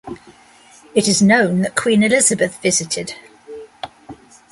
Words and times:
It 0.95 1.07
is 1.07 1.21
known 1.21 1.61
that 1.61 1.75
Queen 1.75 2.01
Elizabeth 2.01 2.59
visited. 2.59 3.13